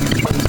mình 0.00 0.47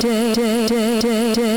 day, 0.00 0.32
day, 0.32 0.66
day, 0.68 1.00
day, 1.00 1.34
day. 1.34 1.47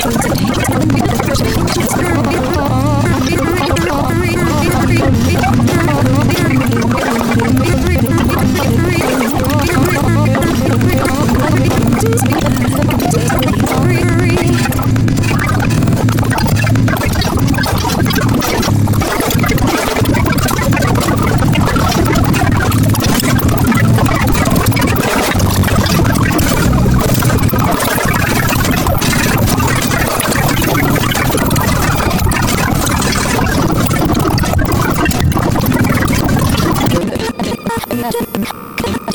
Oh, 0.00 0.10
my 2.24 2.54
God. 2.54 2.87